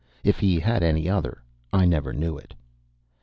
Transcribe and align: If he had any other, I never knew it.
If 0.23 0.39
he 0.39 0.59
had 0.59 0.81
any 0.81 1.07
other, 1.07 1.43
I 1.71 1.85
never 1.85 2.11
knew 2.11 2.35
it. 2.35 2.55